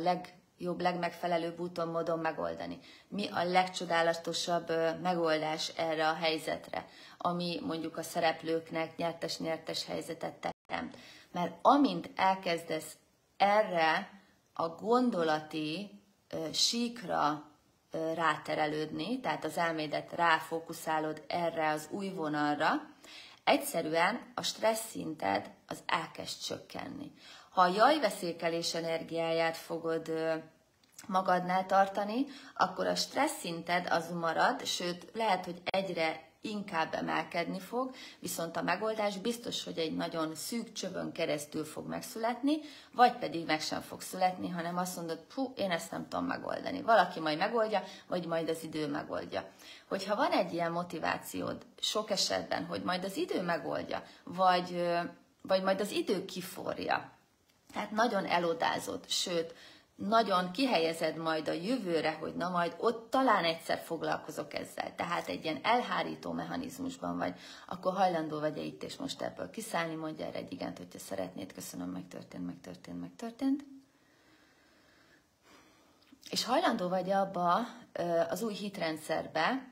legjobb, 0.59 0.81
legmegfelelőbb 0.81 1.61
úton, 1.61 1.89
módon 1.89 2.19
megoldani? 2.19 2.79
Mi 3.09 3.29
a 3.29 3.45
legcsodálatosabb 3.45 4.69
megoldás 5.03 5.69
erre 5.69 6.09
a 6.09 6.15
helyzetre, 6.15 6.87
ami 7.19 7.61
mondjuk 7.63 7.97
a 7.97 8.03
szereplőknek 8.03 8.97
nyertes-nyertes 8.97 9.87
helyzetet 9.87 10.55
teremt? 10.67 10.97
Mert 11.33 11.55
amint 11.63 12.11
elkezdesz 12.15 12.97
erre 13.37 14.21
a 14.53 14.69
gondolati 14.69 15.91
síkra 16.53 17.51
ráterelődni, 18.15 19.21
tehát 19.21 19.45
az 19.45 19.57
elmédet 19.57 20.13
ráfókuszálod 20.13 21.25
erre 21.29 21.71
az 21.71 21.89
új 21.91 22.09
vonalra, 22.09 22.73
egyszerűen 23.45 24.33
a 24.35 24.43
stressz 24.43 24.89
szinted 24.89 25.51
az 25.67 25.83
elkezd 25.87 26.41
csökkenni. 26.43 27.13
Ha 27.57 27.63
a 27.63 27.75
jajveszékelés 27.75 28.75
energiáját 28.75 29.57
fogod 29.57 30.13
magadnál 31.07 31.67
tartani, 31.67 32.27
akkor 32.57 32.87
a 32.87 32.95
stressz 32.95 33.39
szinted 33.39 33.87
az 33.91 34.11
marad, 34.11 34.65
sőt 34.65 35.11
lehet, 35.15 35.45
hogy 35.45 35.63
egyre 35.65 36.29
inkább 36.41 36.95
emelkedni 36.95 37.61
fog, 37.61 37.95
viszont 38.19 38.57
a 38.57 38.63
megoldás 38.63 39.19
biztos, 39.19 39.65
hogy 39.65 39.79
egy 39.79 39.97
nagyon 39.97 40.35
szűk 40.35 40.73
csövön 40.73 41.13
keresztül 41.13 41.65
fog 41.65 41.89
megszületni, 41.89 42.59
vagy 42.93 43.19
pedig 43.19 43.47
meg 43.47 43.61
sem 43.61 43.81
fog 43.81 44.01
születni, 44.01 44.49
hanem 44.49 44.77
azt 44.77 44.97
mondod, 44.97 45.27
hú, 45.35 45.53
én 45.57 45.71
ezt 45.71 45.91
nem 45.91 46.09
tudom 46.09 46.27
megoldani. 46.27 46.83
Valaki 46.83 47.21
majd 47.21 47.39
megoldja, 47.39 47.83
vagy 48.07 48.27
majd 48.27 48.49
az 48.49 48.63
idő 48.63 48.87
megoldja. 48.89 49.49
Hogyha 49.89 50.17
van 50.17 50.31
egy 50.31 50.53
ilyen 50.53 50.73
motivációd 50.73 51.67
sok 51.81 52.11
esetben, 52.11 52.65
hogy 52.65 52.83
majd 52.83 53.05
az 53.05 53.17
idő 53.17 53.43
megoldja, 53.43 54.03
vagy, 54.25 54.89
vagy 55.43 55.63
majd 55.63 55.81
az 55.81 55.91
idő 55.91 56.25
kiforja, 56.25 57.15
tehát 57.77 57.91
nagyon 57.91 58.27
elodázott, 58.27 59.09
sőt, 59.09 59.55
nagyon 59.95 60.51
kihelyezed 60.51 61.17
majd 61.17 61.49
a 61.49 61.53
jövőre, 61.53 62.13
hogy 62.13 62.35
na 62.35 62.49
majd 62.49 62.75
ott 62.79 63.11
talán 63.11 63.45
egyszer 63.45 63.79
foglalkozok 63.79 64.55
ezzel, 64.55 64.95
tehát 64.95 65.29
egy 65.29 65.45
ilyen 65.45 65.61
elhárító 65.63 66.33
mechanizmusban 66.33 67.19
vagy, 67.19 67.35
akkor 67.67 67.93
hajlandó 67.93 68.39
vagy-e 68.39 68.63
itt 68.63 68.83
és 68.83 68.97
most 68.97 69.23
ebből 69.23 69.51
kiszállni, 69.51 69.95
mondja 69.95 70.27
erre 70.27 70.39
egy 70.39 70.53
igent, 70.53 70.79
hogyha 70.79 70.99
szeretnéd, 70.99 71.53
köszönöm, 71.53 71.89
megtörtént, 71.89 72.47
megtörtént, 72.47 73.01
megtörtént. 73.01 73.65
És 76.31 76.45
hajlandó 76.45 76.89
vagy 76.89 77.11
abba 77.11 77.59
az 78.29 78.43
új 78.43 78.55
hitrendszerbe 78.55 79.69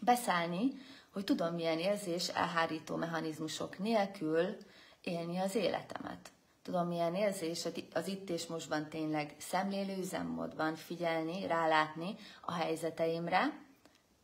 beszállni, 0.00 0.72
hogy 1.12 1.24
tudom 1.24 1.54
milyen 1.54 1.78
érzés 1.78 2.28
elhárító 2.28 2.96
mechanizmusok 2.96 3.78
nélkül 3.78 4.56
élni 5.00 5.38
az 5.38 5.54
életemet 5.54 6.30
tudom 6.68 6.88
milyen 6.88 7.14
érzés 7.14 7.64
az 7.92 8.06
itt 8.06 8.30
és 8.30 8.46
mostban 8.46 8.88
tényleg 8.88 9.34
szemlélő 9.38 9.96
üzemmódban 9.98 10.74
figyelni, 10.74 11.46
rálátni 11.46 12.16
a 12.40 12.52
helyzeteimre, 12.52 13.60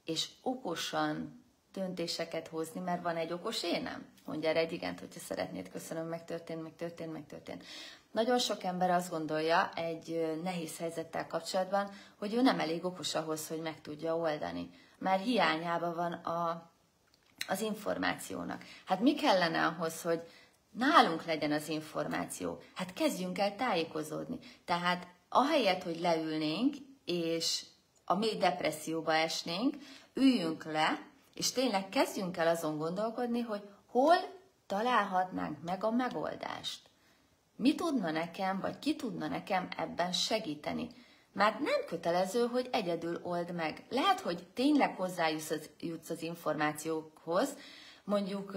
és 0.04 0.28
okosan 0.42 1.42
döntéseket 1.72 2.48
hozni, 2.48 2.80
mert 2.80 3.02
van 3.02 3.16
egy 3.16 3.32
okos 3.32 3.62
énem. 3.62 4.06
Mondja 4.24 4.48
erre 4.48 4.58
egy 4.58 4.72
igent, 4.72 5.00
hogyha 5.00 5.20
szeretnéd, 5.20 5.70
köszönöm, 5.70 6.06
megtörtént, 6.06 6.62
megtörtént, 6.62 7.12
megtörtént. 7.12 7.64
Nagyon 8.10 8.38
sok 8.38 8.62
ember 8.62 8.90
azt 8.90 9.10
gondolja 9.10 9.70
egy 9.74 10.38
nehéz 10.42 10.78
helyzettel 10.78 11.26
kapcsolatban, 11.26 11.90
hogy 12.18 12.34
ő 12.34 12.42
nem 12.42 12.60
elég 12.60 12.84
okos 12.84 13.14
ahhoz, 13.14 13.48
hogy 13.48 13.60
meg 13.60 13.80
tudja 13.80 14.16
oldani. 14.16 14.70
Mert 14.98 15.24
hiányában 15.24 15.94
van 15.94 16.12
a, 16.12 16.70
az 17.48 17.60
információnak. 17.60 18.64
Hát 18.84 19.00
mi 19.00 19.14
kellene 19.14 19.66
ahhoz, 19.66 20.02
hogy 20.02 20.22
nálunk 20.74 21.24
legyen 21.24 21.52
az 21.52 21.68
információ. 21.68 22.58
Hát 22.74 22.92
kezdjünk 22.92 23.38
el 23.38 23.56
tájékozódni. 23.56 24.38
Tehát 24.64 25.06
ahelyett, 25.28 25.82
hogy 25.82 26.00
leülnénk, 26.00 26.74
és 27.04 27.64
a 28.04 28.14
mély 28.14 28.36
depresszióba 28.36 29.14
esnénk, 29.14 29.74
üljünk 30.14 30.64
le, 30.64 31.06
és 31.34 31.52
tényleg 31.52 31.88
kezdjünk 31.88 32.36
el 32.36 32.48
azon 32.48 32.78
gondolkodni, 32.78 33.40
hogy 33.40 33.62
hol 33.86 34.16
találhatnánk 34.66 35.62
meg 35.62 35.84
a 35.84 35.90
megoldást. 35.90 36.80
Mi 37.56 37.74
tudna 37.74 38.10
nekem, 38.10 38.60
vagy 38.60 38.78
ki 38.78 38.96
tudna 38.96 39.28
nekem 39.28 39.68
ebben 39.76 40.12
segíteni? 40.12 40.88
Mert 41.32 41.58
nem 41.58 41.84
kötelező, 41.86 42.46
hogy 42.46 42.68
egyedül 42.72 43.20
old 43.22 43.52
meg. 43.52 43.84
Lehet, 43.88 44.20
hogy 44.20 44.46
tényleg 44.54 44.96
hozzájutsz 44.96 45.50
az, 45.50 45.70
az 46.08 46.22
információkhoz, 46.22 47.56
mondjuk 48.04 48.52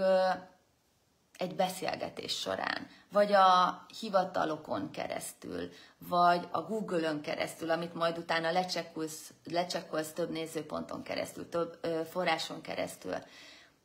egy 1.38 1.54
beszélgetés 1.54 2.38
során, 2.38 2.86
vagy 3.12 3.32
a 3.32 3.86
hivatalokon 4.00 4.90
keresztül, 4.90 5.70
vagy 5.98 6.48
a 6.50 6.62
Google-ön 6.62 7.20
keresztül, 7.20 7.70
amit 7.70 7.94
majd 7.94 8.18
utána 8.18 8.50
lecsekkolsz, 8.50 9.32
lecsekkolsz 9.44 10.12
több 10.12 10.30
nézőponton 10.30 11.02
keresztül, 11.02 11.48
több 11.48 11.78
ö, 11.80 12.00
forráson 12.10 12.60
keresztül. 12.60 13.14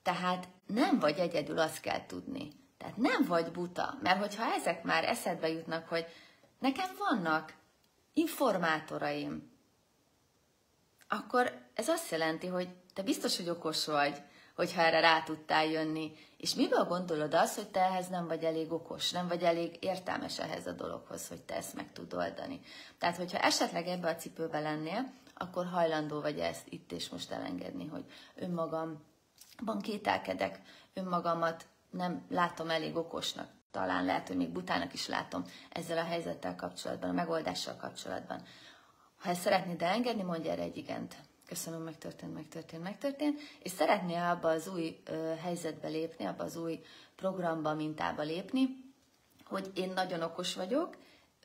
Tehát 0.03 0.48
nem 0.65 1.00
vagy 1.00 1.17
egyedül, 1.17 1.60
azt 1.60 1.79
kell 1.79 2.05
tudni. 2.05 2.51
Tehát 2.77 2.98
nem 2.98 3.24
vagy 3.25 3.51
buta, 3.51 3.98
mert 4.01 4.19
hogyha 4.19 4.53
ezek 4.53 4.83
már 4.83 5.03
eszedbe 5.03 5.50
jutnak, 5.50 5.88
hogy 5.88 6.05
nekem 6.60 6.89
vannak 6.98 7.53
informátoraim, 8.13 9.51
akkor 11.07 11.62
ez 11.74 11.88
azt 11.88 12.12
jelenti, 12.12 12.48
hogy 12.48 12.69
te 12.93 13.01
biztos, 13.01 13.38
hogy 13.38 13.50
okos 13.50 13.86
vagy, 13.86 14.22
hogyha 14.55 14.81
erre 14.81 15.00
rá 15.00 15.24
tudtál 15.24 15.65
jönni. 15.65 16.12
És 16.38 16.55
miből 16.55 16.83
gondolod 16.83 17.33
azt, 17.33 17.55
hogy 17.55 17.67
te 17.67 17.79
ehhez 17.79 18.07
nem 18.07 18.27
vagy 18.27 18.43
elég 18.43 18.72
okos, 18.72 19.12
nem 19.12 19.27
vagy 19.27 19.43
elég 19.43 19.77
értelmes 19.79 20.39
ehhez 20.39 20.67
a 20.67 20.72
dologhoz, 20.72 21.27
hogy 21.27 21.41
te 21.41 21.55
ezt 21.55 21.75
meg 21.75 21.91
tud 21.91 22.13
oldani. 22.13 22.60
Tehát, 22.98 23.17
hogyha 23.17 23.38
esetleg 23.38 23.88
ebbe 23.88 24.10
a 24.10 24.15
cipőbe 24.15 24.60
lennél, 24.60 25.12
akkor 25.33 25.65
hajlandó 25.65 26.22
vagy 26.22 26.39
ezt 26.39 26.67
itt 26.69 26.91
és 26.91 27.10
most 27.10 27.31
elengedni, 27.31 27.88
hogy 27.88 28.05
önmagamban 28.36 29.81
kételkedek, 29.81 30.62
önmagamat 30.93 31.65
nem 31.89 32.25
látom 32.29 32.69
elég 32.69 32.95
okosnak, 32.95 33.48
talán 33.72 34.05
lehet, 34.05 34.27
hogy 34.27 34.38
még 34.38 34.50
butának 34.50 34.93
is 34.93 35.07
látom 35.07 35.45
ezzel 35.69 35.98
a 35.98 36.03
helyzettel 36.03 36.55
kapcsolatban, 36.55 37.10
a 37.10 37.13
megoldással 37.13 37.75
kapcsolatban. 37.75 38.41
Ha 39.17 39.29
ezt 39.29 39.41
szeretnéd 39.41 39.81
elengedni, 39.81 40.24
mondj 40.24 40.50
erre 40.50 40.62
egy 40.62 40.77
igent 40.77 41.15
köszönöm, 41.53 41.81
megtörtént, 41.81 42.33
megtörtént, 42.33 42.83
megtörtént, 42.83 43.39
és 43.60 43.72
szeretné 43.72 44.15
abba 44.15 44.50
az 44.50 44.67
új 44.67 45.00
ö, 45.05 45.33
helyzetbe 45.41 45.88
lépni, 45.88 46.25
abba 46.25 46.43
az 46.43 46.55
új 46.55 46.81
programba, 47.15 47.74
mintába 47.74 48.22
lépni, 48.22 48.67
hogy 49.45 49.72
én 49.75 49.91
nagyon 49.95 50.22
okos 50.22 50.55
vagyok, 50.55 50.95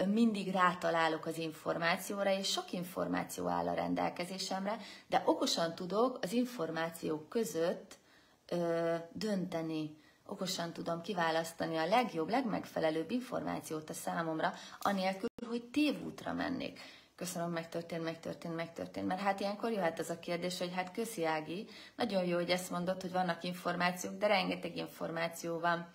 mindig 0.07 0.51
rátalálok 0.53 1.27
az 1.27 1.39
információra, 1.39 2.31
és 2.31 2.49
sok 2.51 2.73
információ 2.73 3.47
áll 3.47 3.69
a 3.69 3.75
rendelkezésemre, 3.75 4.79
de 5.07 5.23
okosan 5.27 5.75
tudok 5.75 6.19
az 6.23 6.33
információk 6.33 7.29
között 7.29 7.99
ö, 8.47 8.95
dönteni, 9.13 9.97
okosan 10.27 10.73
tudom 10.73 11.01
kiválasztani 11.03 11.77
a 11.77 11.87
legjobb, 11.87 12.29
legmegfelelőbb 12.29 13.11
információt 13.11 13.91
a 13.91 13.95
számomra, 13.95 14.53
anélkül, 14.81 15.29
hogy 15.49 15.65
tévútra 15.65 16.33
mennék. 16.33 16.81
Köszönöm, 17.19 17.51
megtörtént, 17.51 18.05
megtörtént, 18.05 18.57
megtörtént. 18.57 19.07
Mert 19.07 19.21
hát 19.21 19.41
ilyenkor 19.41 19.73
jöhet 19.73 19.99
az 19.99 20.11
a 20.11 20.19
kérdés, 20.19 20.59
hogy 20.59 20.73
hát 20.75 20.93
köszi 20.93 21.25
Ági, 21.25 21.67
nagyon 21.97 22.25
jó, 22.25 22.35
hogy 22.35 22.51
ezt 22.51 22.71
mondod, 22.71 23.01
hogy 23.01 23.13
vannak 23.13 23.45
információk, 23.45 24.19
de 24.19 24.27
rengeteg 24.27 24.77
információ 24.77 25.59
van. 25.59 25.87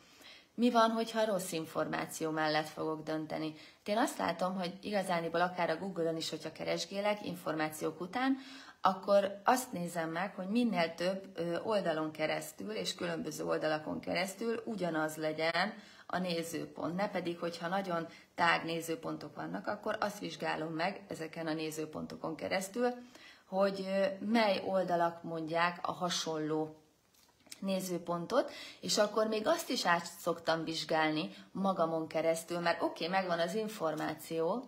Mi 0.56 0.72
van, 0.72 0.90
hogyha 0.90 1.26
rossz 1.26 1.52
információ 1.52 2.32
mellett 2.32 2.68
fogok 2.68 3.04
dönteni? 3.04 3.54
Én 3.86 3.98
azt 3.98 4.18
látom, 4.18 4.56
hogy 4.56 4.74
igazániból 4.82 5.42
akár 5.42 5.70
a 5.70 5.78
Google-on 5.78 6.16
is, 6.16 6.30
hogyha 6.30 6.52
keresgélek 6.52 7.26
információk 7.26 8.02
után, 8.02 8.38
akkor 8.82 9.42
azt 9.44 9.72
nézem 9.72 10.10
meg, 10.10 10.36
hogy 10.36 10.48
minél 10.48 10.94
több 10.96 11.40
oldalon 11.64 12.12
keresztül 12.12 12.72
és 12.72 12.96
különböző 12.96 13.46
oldalakon 13.46 14.00
keresztül 14.00 14.62
ugyanaz 14.66 15.16
legyen 15.16 15.74
a 16.14 16.20
nézőpont. 16.20 16.96
Ne 16.96 17.10
pedig, 17.10 17.40
hogyha 17.40 17.68
nagyon 17.68 18.08
tág 18.36 18.66
nézőpontok 18.66 19.36
vannak, 19.36 19.68
akkor 19.68 19.98
azt 20.00 20.20
vizsgálom 20.20 20.74
meg 20.74 21.02
ezeken 21.08 21.48
a 21.48 21.54
nézőpontokon 21.54 22.36
keresztül, 22.36 22.94
hogy 23.46 23.88
mely 24.20 24.64
oldalak 24.66 25.24
mondják 25.24 25.88
a 25.88 25.92
hasonló 25.92 26.76
nézőpontot, 27.60 28.52
és 28.82 28.98
akkor 28.98 29.28
még 29.28 29.48
azt 29.48 29.70
is 29.70 29.86
át 29.86 30.06
szoktam 30.06 30.64
vizsgálni 30.64 31.36
magamon 31.52 32.08
keresztül, 32.08 32.60
mert 32.60 32.82
oké, 32.82 33.06
okay, 33.06 33.20
megvan 33.20 33.40
az 33.40 33.56
információ, 33.56 34.66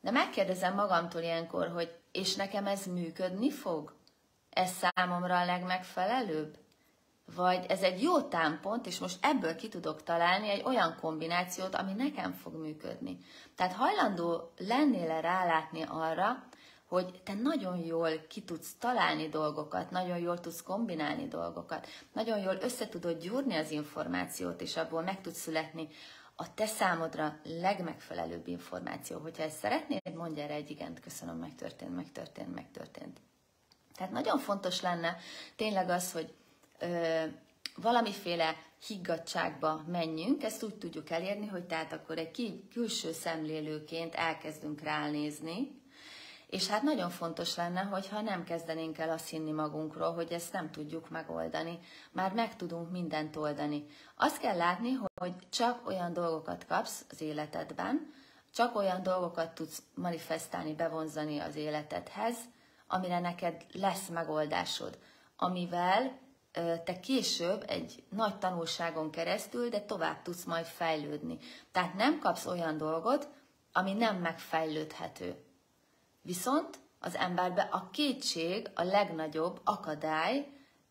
de 0.00 0.10
megkérdezem 0.10 0.74
magamtól 0.74 1.22
ilyenkor, 1.22 1.68
hogy 1.68 1.94
és 2.12 2.34
nekem 2.34 2.66
ez 2.66 2.86
működni 2.86 3.50
fog? 3.50 3.94
Ez 4.50 4.70
számomra 4.70 5.38
a 5.38 5.44
legmegfelelőbb? 5.44 6.61
Vagy 7.24 7.64
ez 7.68 7.82
egy 7.82 8.02
jó 8.02 8.20
támpont, 8.20 8.86
és 8.86 8.98
most 8.98 9.18
ebből 9.20 9.54
ki 9.54 9.68
tudok 9.68 10.02
találni 10.02 10.48
egy 10.48 10.62
olyan 10.64 10.96
kombinációt, 11.00 11.74
ami 11.74 11.92
nekem 11.92 12.32
fog 12.32 12.54
működni. 12.54 13.18
Tehát 13.56 13.72
hajlandó 13.72 14.52
lennél 14.56 15.10
-e 15.10 15.20
rálátni 15.20 15.82
arra, 15.82 16.44
hogy 16.86 17.22
te 17.24 17.34
nagyon 17.34 17.78
jól 17.78 18.26
ki 18.28 18.42
tudsz 18.42 18.74
találni 18.78 19.28
dolgokat, 19.28 19.90
nagyon 19.90 20.18
jól 20.18 20.40
tudsz 20.40 20.62
kombinálni 20.62 21.28
dolgokat, 21.28 21.86
nagyon 22.12 22.38
jól 22.38 22.56
össze 22.60 22.88
tudod 22.88 23.18
gyúrni 23.18 23.56
az 23.56 23.70
információt, 23.70 24.60
és 24.60 24.76
abból 24.76 25.02
meg 25.02 25.20
tudsz 25.20 25.40
születni 25.40 25.88
a 26.36 26.54
te 26.54 26.66
számodra 26.66 27.38
legmegfelelőbb 27.44 28.46
információ. 28.46 29.18
Hogyha 29.18 29.42
ezt 29.42 29.58
szeretnéd, 29.58 30.14
mondj 30.14 30.40
erre 30.40 30.54
egy 30.54 30.70
igent, 30.70 31.00
köszönöm, 31.00 31.36
megtörtént, 31.36 31.94
megtörtént, 31.94 32.54
megtörtént. 32.54 33.20
Tehát 33.94 34.12
nagyon 34.12 34.38
fontos 34.38 34.80
lenne 34.80 35.16
tényleg 35.56 35.88
az, 35.88 36.12
hogy 36.12 36.34
valamiféle 37.76 38.56
higgadságba 38.86 39.84
menjünk, 39.86 40.42
ezt 40.42 40.62
úgy 40.62 40.74
tudjuk 40.74 41.10
elérni, 41.10 41.46
hogy 41.46 41.64
tehát 41.64 41.92
akkor 41.92 42.18
egy 42.18 42.62
külső 42.72 43.12
szemlélőként 43.12 44.14
elkezdünk 44.14 44.80
ránézni, 44.80 45.80
és 46.52 46.68
hát 46.68 46.82
nagyon 46.82 47.10
fontos 47.10 47.56
lenne, 47.56 47.80
hogyha 47.80 48.20
nem 48.20 48.44
kezdenénk 48.44 48.98
el 48.98 49.10
azt 49.10 49.28
hinni 49.28 49.52
magunkról, 49.52 50.14
hogy 50.14 50.32
ezt 50.32 50.52
nem 50.52 50.70
tudjuk 50.70 51.10
megoldani. 51.10 51.78
Már 52.10 52.32
meg 52.32 52.56
tudunk 52.56 52.90
mindent 52.90 53.36
oldani. 53.36 53.86
Azt 54.16 54.38
kell 54.38 54.56
látni, 54.56 54.98
hogy 55.14 55.34
csak 55.48 55.86
olyan 55.86 56.12
dolgokat 56.12 56.66
kapsz 56.66 57.04
az 57.10 57.20
életedben, 57.20 58.12
csak 58.54 58.76
olyan 58.76 59.02
dolgokat 59.02 59.54
tudsz 59.54 59.82
manifestálni, 59.94 60.74
bevonzani 60.74 61.38
az 61.38 61.56
életedhez, 61.56 62.36
amire 62.86 63.20
neked 63.20 63.66
lesz 63.72 64.08
megoldásod, 64.08 64.98
amivel 65.36 66.18
te 66.84 67.00
később 67.00 67.64
egy 67.66 68.02
nagy 68.08 68.38
tanulságon 68.38 69.10
keresztül, 69.10 69.68
de 69.68 69.80
tovább 69.80 70.22
tudsz 70.22 70.44
majd 70.44 70.64
fejlődni. 70.64 71.38
Tehát 71.72 71.94
nem 71.94 72.18
kapsz 72.18 72.46
olyan 72.46 72.76
dolgot, 72.76 73.28
ami 73.72 73.92
nem 73.92 74.16
megfejlődhető. 74.16 75.44
Viszont 76.22 76.78
az 77.00 77.16
emberbe 77.16 77.62
a 77.62 77.88
kétség 77.90 78.70
a 78.74 78.82
legnagyobb 78.82 79.60
akadály 79.64 80.46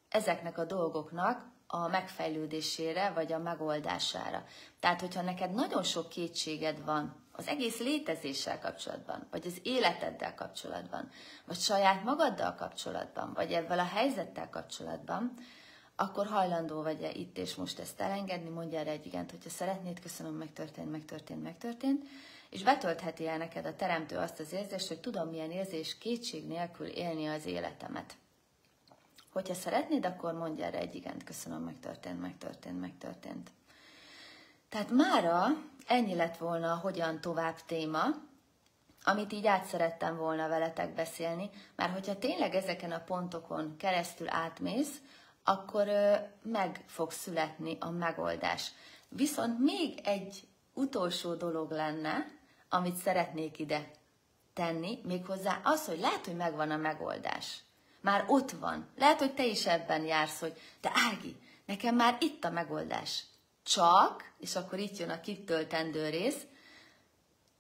ezeknek 0.10 0.58
a 0.58 0.66
dolgoknak 0.66 1.51
a 1.74 1.88
megfejlődésére 1.88 3.10
vagy 3.10 3.34
a 3.34 3.38
megoldására. 3.38 4.44
Tehát, 4.80 5.02
hogyha 5.02 5.22
neked 5.22 5.54
nagyon 5.54 5.84
sok 5.84 6.10
kétséged 6.10 6.86
van 6.86 7.16
az 7.32 7.48
egész 7.48 7.80
létezéssel 7.80 8.60
kapcsolatban, 8.60 9.28
vagy 9.32 9.48
az 9.48 9.60
életeddel 9.64 10.36
kapcsolatban, 10.36 11.10
vagy 11.46 11.58
saját 11.58 12.04
magaddal 12.04 12.56
kapcsolatban, 12.56 13.34
vagy 13.34 13.52
ebben 13.52 13.80
a 13.80 13.86
helyzettel 13.86 14.50
kapcsolatban, 14.50 15.34
akkor 15.96 16.28
hajlandó 16.28 16.82
vagy-e 16.82 17.12
itt 17.12 17.38
és 17.38 17.56
most 17.56 17.80
ezt 17.80 18.02
elengedni, 18.02 18.50
mondja 18.50 18.80
erre 18.80 18.92
egy 18.92 19.06
igent, 19.06 19.32
hogyha 19.32 19.50
szeretnéd, 19.50 20.00
köszönöm, 20.00 20.34
megtörtént, 20.34 20.92
megtörtént, 20.92 21.44
megtörtént, 21.44 22.06
és 22.50 22.64
betöltheti 22.64 23.28
el 23.28 23.38
neked 23.38 23.66
a 23.66 23.76
teremtő 23.76 24.18
azt 24.18 24.40
az 24.40 24.54
érzést, 24.54 24.88
hogy 24.88 25.00
tudom 25.00 25.30
milyen 25.30 25.52
érzés 25.52 25.98
kétség 25.98 26.48
nélkül 26.48 26.88
élni 26.88 27.28
az 27.28 27.46
életemet. 27.46 28.16
Hogyha 29.32 29.54
szeretnéd, 29.54 30.06
akkor 30.06 30.34
mondj 30.34 30.62
erre 30.62 30.78
egy 30.78 30.96
igent, 30.96 31.24
köszönöm, 31.24 31.62
megtörtént, 31.62 32.22
megtörtént, 32.22 32.80
megtörtént. 32.80 33.52
Tehát 34.70 34.90
mára 34.90 35.48
ennyi 35.88 36.16
lett 36.16 36.38
volna 36.38 36.72
a 36.72 36.78
hogyan 36.78 37.22
tovább 37.22 37.56
téma, 37.66 38.06
amit 39.04 39.34
így 39.34 39.48
át 39.48 39.66
szerettem 39.66 40.18
volna 40.18 40.48
veletek 40.48 40.94
beszélni, 40.94 41.50
mert 41.76 41.94
hogyha 41.94 42.18
tényleg 42.18 42.56
ezeken 42.56 42.92
a 42.92 43.04
pontokon 43.04 43.76
keresztül 43.78 44.30
átmész, 44.30 45.02
akkor 45.44 45.88
meg 46.42 46.84
fog 46.88 47.12
születni 47.12 47.78
a 47.80 47.90
megoldás. 47.90 48.72
Viszont 49.10 49.60
még 49.60 50.00
egy 50.04 50.48
utolsó 50.74 51.34
dolog 51.34 51.72
lenne, 51.72 52.28
amit 52.70 52.96
szeretnék 52.96 53.60
ide 53.60 53.92
tenni, 54.54 55.00
méghozzá 55.04 55.60
az, 55.64 55.86
hogy 55.86 56.00
lehet, 56.00 56.26
hogy 56.26 56.36
megvan 56.36 56.72
a 56.72 56.78
megoldás. 56.78 57.64
Már 58.02 58.26
ott 58.28 58.52
van. 58.52 58.88
Lehet, 58.98 59.20
hogy 59.20 59.34
te 59.34 59.46
is 59.46 59.66
ebben 59.66 60.06
jársz, 60.06 60.40
hogy 60.40 60.60
te 60.80 60.92
Ági, 60.94 61.36
nekem 61.66 61.96
már 61.96 62.18
itt 62.20 62.44
a 62.44 62.50
megoldás. 62.50 63.24
Csak, 63.64 64.34
és 64.38 64.56
akkor 64.56 64.80
itt 64.80 64.98
jön 64.98 65.10
a 65.10 65.20
kitöltendő 65.20 66.10
rész, 66.10 66.46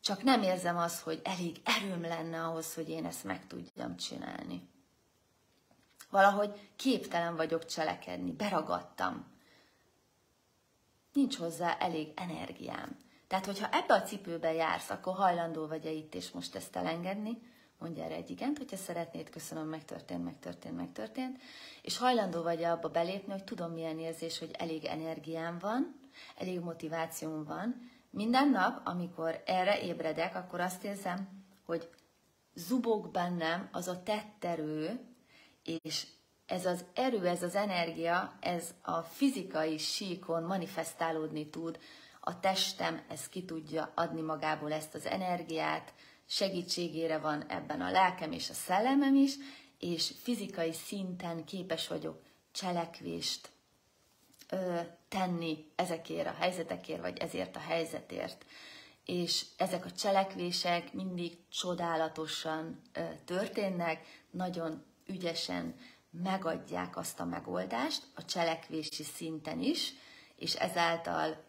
csak 0.02 0.24
nem 0.24 0.42
érzem 0.42 0.78
azt, 0.78 1.02
hogy 1.02 1.22
elég 1.24 1.62
erőm 1.64 2.02
lenne 2.02 2.44
ahhoz, 2.44 2.74
hogy 2.74 2.90
én 2.90 3.06
ezt 3.06 3.24
meg 3.24 3.48
tudjam 3.48 3.98
csinálni. 3.98 4.70
Valahogy 6.10 6.72
képtelen 6.76 7.36
vagyok 7.36 7.66
cselekedni, 7.66 8.32
beragadtam. 8.32 9.26
Nincs 11.14 11.38
hozzá 11.38 11.78
elég 11.78 12.12
energiám. 12.16 12.98
Tehát, 13.28 13.46
hogyha 13.46 13.70
ebbe 13.72 13.94
a 13.94 14.02
cipőbe 14.02 14.54
jársz, 14.54 14.90
akkor 14.90 15.16
hajlandó 15.16 15.68
vagy-e 15.68 15.92
itt 15.92 16.16
és 16.16 16.32
most 16.32 16.56
ezt 16.56 16.75
elengedni, 16.75 17.42
mondja 17.81 18.03
erre 18.03 18.15
egy 18.15 18.29
igent, 18.29 18.57
hogyha 18.57 18.77
szeretnéd, 18.77 19.29
köszönöm, 19.29 19.67
megtörtént, 19.67 20.24
megtörtént, 20.24 20.75
megtörtént, 20.75 21.41
és 21.81 21.98
hajlandó 21.98 22.41
vagy-e 22.41 22.72
abba 22.72 22.89
belépni, 22.89 23.31
hogy 23.31 23.44
tudom 23.44 23.72
milyen 23.72 24.00
érzés, 24.00 24.39
hogy 24.39 24.51
elég 24.51 24.85
energiám 24.85 25.57
van, 25.59 26.00
elég 26.37 26.59
motivációm 26.59 27.44
van. 27.44 27.91
Minden 28.09 28.50
nap, 28.50 28.81
amikor 28.87 29.44
erre 29.46 29.81
ébredek, 29.81 30.35
akkor 30.35 30.59
azt 30.59 30.83
érzem, 30.83 31.29
hogy 31.65 31.89
zubog 32.53 33.11
bennem 33.11 33.70
az 33.72 33.87
a 33.87 34.03
tetterő, 34.03 35.00
és 35.63 36.07
ez 36.46 36.65
az 36.65 36.85
erő, 36.94 37.27
ez 37.27 37.44
az 37.44 37.55
energia, 37.55 38.33
ez 38.39 38.74
a 38.81 39.01
fizikai 39.01 39.77
síkon 39.77 40.44
manifestálódni 40.44 41.50
tud, 41.50 41.79
a 42.20 42.39
testem 42.39 43.01
ez 43.07 43.29
ki 43.29 43.46
tudja 43.46 43.91
adni 43.96 44.22
magából 44.22 44.72
ezt 44.72 44.96
az 44.96 45.05
energiát, 45.05 45.94
segítségére 46.31 47.17
van 47.17 47.46
ebben 47.48 47.81
a 47.81 47.91
lelkem 47.91 48.31
és 48.31 48.50
a 48.50 48.53
szellemem 48.53 49.15
is, 49.15 49.33
és 49.79 50.13
fizikai 50.22 50.74
szinten 50.74 51.46
képes 51.46 51.87
vagyok 51.87 52.22
cselekvést 52.51 53.50
ö, 54.50 54.79
tenni 55.07 55.72
ezekért 55.75 56.27
a 56.27 56.35
helyzetekért, 56.39 57.01
vagy 57.01 57.17
ezért 57.17 57.55
a 57.55 57.59
helyzetért. 57.59 58.46
És 59.05 59.46
ezek 59.57 59.85
a 59.85 59.91
cselekvések 59.91 60.94
mindig 60.94 61.37
csodálatosan 61.50 62.81
ö, 62.94 63.01
történnek, 63.25 64.25
nagyon 64.29 64.83
ügyesen 65.05 65.75
megadják 66.09 66.98
azt 66.98 67.20
a 67.20 67.25
megoldást 67.25 68.03
a 68.15 68.25
cselekvési 68.25 69.03
szinten 69.03 69.59
is, 69.59 69.94
és 70.35 70.55
ezáltal 70.55 71.44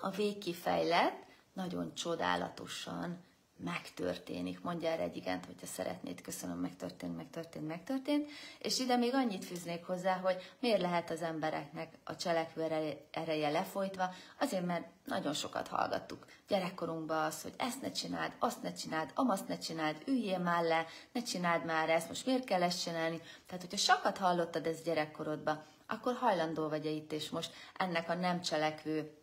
a 0.00 0.10
végkifejlet 0.10 1.26
nagyon 1.52 1.94
csodálatosan 1.94 3.28
megtörténik. 3.64 4.60
Mondja 4.60 4.88
erre 4.88 5.02
egy 5.02 5.16
igent, 5.16 5.46
hogyha 5.46 5.66
szeretnéd, 5.66 6.20
köszönöm, 6.20 6.58
megtörtént, 6.58 7.16
megtörtént, 7.16 7.66
megtörtént. 7.66 8.30
És 8.58 8.78
ide 8.78 8.96
még 8.96 9.14
annyit 9.14 9.44
fűznék 9.44 9.84
hozzá, 9.84 10.16
hogy 10.16 10.36
miért 10.58 10.80
lehet 10.80 11.10
az 11.10 11.22
embereknek 11.22 11.98
a 12.04 12.16
cselekvő 12.16 12.62
ereje 13.10 13.50
lefolytva, 13.50 14.14
azért, 14.38 14.66
mert 14.66 14.84
nagyon 15.04 15.34
sokat 15.34 15.68
hallgattuk 15.68 16.26
gyerekkorunkban 16.48 17.24
az, 17.24 17.42
hogy 17.42 17.54
ezt 17.56 17.82
ne 17.82 17.90
csináld, 17.90 18.32
azt 18.38 18.62
ne 18.62 18.72
csináld, 18.72 19.10
amazt 19.14 19.48
ne 19.48 19.58
csináld, 19.58 20.02
üljél 20.06 20.38
már 20.38 20.62
le, 20.62 20.86
ne 21.12 21.22
csináld 21.22 21.64
már 21.64 21.88
ezt, 21.88 22.08
most 22.08 22.26
miért 22.26 22.44
kell 22.44 22.62
ezt 22.62 22.82
csinálni. 22.82 23.20
Tehát, 23.46 23.62
hogyha 23.62 23.76
sokat 23.76 24.18
hallottad 24.18 24.66
ezt 24.66 24.84
gyerekkorodban, 24.84 25.64
akkor 25.86 26.14
hajlandó 26.14 26.68
vagy 26.68 26.86
-e 26.86 26.90
itt 26.90 27.12
és 27.12 27.30
most 27.30 27.52
ennek 27.76 28.08
a 28.08 28.14
nem 28.14 28.40
cselekvő 28.40 29.14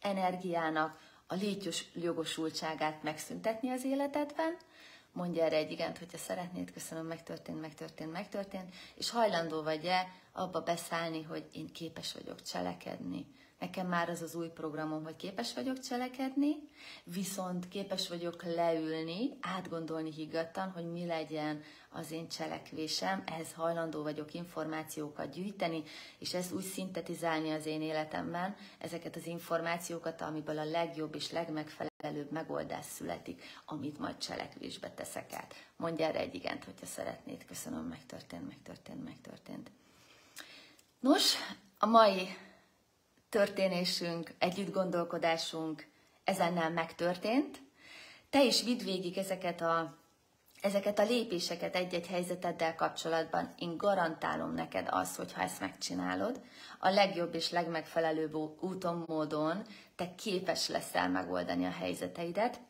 energiának 0.00 0.98
a 1.26 1.34
létjos 1.34 1.84
jogosultságát 1.94 3.02
megszüntetni 3.02 3.70
az 3.70 3.84
életedben, 3.84 4.56
mondja 5.12 5.44
erre 5.44 5.56
egy 5.56 5.70
igent, 5.70 5.98
hogyha 5.98 6.18
szeretnéd, 6.18 6.72
köszönöm, 6.72 7.06
megtörtént, 7.06 7.60
megtörtént, 7.60 8.12
megtörtént, 8.12 8.74
és 8.94 9.10
hajlandó 9.10 9.62
vagy-e 9.62 10.12
abba 10.32 10.60
beszállni, 10.60 11.22
hogy 11.22 11.44
én 11.52 11.72
képes 11.72 12.12
vagyok 12.12 12.42
cselekedni, 12.42 13.26
Nekem 13.58 13.86
már 13.86 14.08
az 14.08 14.22
az 14.22 14.34
új 14.34 14.48
programom, 14.48 15.04
hogy 15.04 15.16
képes 15.16 15.54
vagyok 15.54 15.78
cselekedni, 15.78 16.56
viszont 17.04 17.68
képes 17.68 18.08
vagyok 18.08 18.42
leülni, 18.42 19.38
átgondolni 19.40 20.12
higgadtan, 20.12 20.70
hogy 20.70 20.84
mi 20.92 21.06
legyen 21.06 21.62
az 21.90 22.10
én 22.10 22.28
cselekvésem, 22.28 23.22
ehhez 23.26 23.52
hajlandó 23.52 24.02
vagyok 24.02 24.34
információkat 24.34 25.30
gyűjteni, 25.32 25.82
és 26.18 26.34
ezt 26.34 26.52
úgy 26.52 26.64
szintetizálni 26.64 27.50
az 27.50 27.66
én 27.66 27.82
életemben, 27.82 28.56
ezeket 28.78 29.16
az 29.16 29.26
információkat, 29.26 30.20
amiből 30.20 30.58
a 30.58 30.64
legjobb 30.64 31.14
és 31.14 31.30
legmegfelelőbb 31.30 32.30
megoldás 32.30 32.84
születik, 32.84 33.42
amit 33.64 33.98
majd 33.98 34.18
cselekvésbe 34.18 34.90
teszek 34.90 35.32
át. 35.32 35.54
Mondj 35.76 36.02
erre 36.02 36.18
egy 36.18 36.34
igent, 36.34 36.64
hogyha 36.64 36.86
szeretnéd. 36.86 37.44
Köszönöm, 37.44 37.84
megtörtént, 37.84 38.48
megtörtént, 38.48 39.04
megtörtént. 39.04 39.70
Nos, 41.00 41.34
a 41.78 41.86
mai 41.86 42.28
történésünk, 43.28 44.34
együtt 44.38 44.72
gondolkodásunk 44.72 45.86
ezennel 46.24 46.70
megtörtént. 46.70 47.60
Te 48.30 48.44
is 48.44 48.62
vidd 48.62 48.84
végig 48.84 49.18
ezeket 49.18 49.60
a, 49.60 49.96
ezeket 50.60 50.98
a 50.98 51.04
lépéseket 51.04 51.76
egy-egy 51.76 52.06
helyzeteddel 52.06 52.74
kapcsolatban. 52.74 53.54
Én 53.58 53.76
garantálom 53.76 54.54
neked 54.54 54.86
azt, 54.90 55.16
hogy 55.16 55.32
ha 55.32 55.42
ezt 55.42 55.60
megcsinálod, 55.60 56.40
a 56.78 56.88
legjobb 56.88 57.34
és 57.34 57.50
legmegfelelőbb 57.50 58.34
úton, 58.60 59.04
módon 59.06 59.62
te 59.96 60.14
képes 60.14 60.68
leszel 60.68 61.08
megoldani 61.08 61.64
a 61.64 61.70
helyzeteidet, 61.70 62.60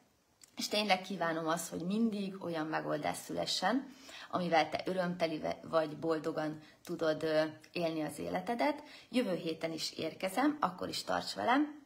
és 0.56 0.68
tényleg 0.68 1.00
kívánom 1.00 1.46
azt, 1.46 1.68
hogy 1.68 1.80
mindig 1.80 2.44
olyan 2.44 2.66
megoldás 2.66 3.16
szülessen, 3.16 3.94
amivel 4.30 4.68
te 4.68 4.82
örömteli 4.84 5.40
vagy 5.62 5.96
boldogan 5.96 6.60
tudod 6.84 7.26
élni 7.72 8.02
az 8.02 8.18
életedet. 8.18 8.82
Jövő 9.08 9.34
héten 9.34 9.72
is 9.72 9.92
érkezem, 9.92 10.56
akkor 10.60 10.88
is 10.88 11.04
tarts 11.04 11.34
velem. 11.34 11.84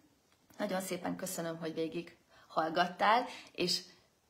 Nagyon 0.58 0.80
szépen 0.80 1.16
köszönöm, 1.16 1.56
hogy 1.56 1.74
végig 1.74 2.16
hallgattál, 2.48 3.26
és 3.52 3.80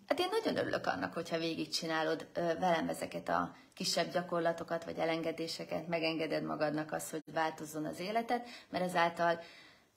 hát 0.06 0.18
én 0.18 0.28
nagyon 0.30 0.56
örülök 0.56 0.86
annak, 0.86 1.12
hogyha 1.12 1.38
végigcsinálod 1.38 2.26
velem 2.34 2.88
ezeket 2.88 3.28
a 3.28 3.56
kisebb 3.74 4.12
gyakorlatokat, 4.12 4.84
vagy 4.84 4.98
elengedéseket, 4.98 5.88
megengeded 5.88 6.42
magadnak 6.42 6.92
azt, 6.92 7.10
hogy 7.10 7.22
változzon 7.32 7.84
az 7.84 8.00
életed, 8.00 8.46
mert 8.70 8.84
ezáltal 8.84 9.40